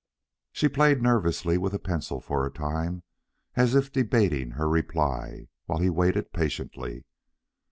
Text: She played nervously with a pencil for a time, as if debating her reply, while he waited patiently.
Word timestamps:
She 0.51 0.67
played 0.67 1.03
nervously 1.03 1.59
with 1.59 1.75
a 1.75 1.77
pencil 1.79 2.19
for 2.19 2.43
a 2.43 2.49
time, 2.49 3.03
as 3.53 3.75
if 3.75 3.91
debating 3.91 4.49
her 4.57 4.67
reply, 4.67 5.49
while 5.67 5.77
he 5.77 5.91
waited 5.91 6.33
patiently. 6.33 7.05